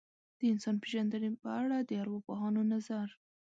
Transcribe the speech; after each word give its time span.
د 0.39 0.41
انسان 0.53 0.75
پېژندنې 0.81 1.29
په 1.41 1.49
اړه 1.61 1.77
د 1.81 1.91
ارواپوهانو 2.03 2.61
نظر. 2.73 3.07